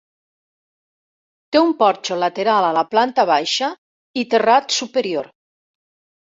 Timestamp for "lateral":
2.23-2.69